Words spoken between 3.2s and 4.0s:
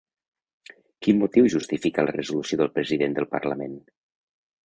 parlament?